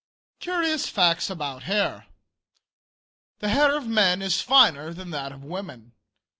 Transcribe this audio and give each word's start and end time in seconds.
CURIOUS 0.39 0.87
FACTS 0.89 1.29
ABOUT 1.29 1.61
HAIR. 1.61 2.07
The 3.37 3.49
hair 3.49 3.77
of 3.77 3.85
men 3.85 4.23
is 4.23 4.41
finer 4.41 4.95
than 4.95 5.11
that 5.11 5.31
of 5.31 5.43
women. 5.43 5.91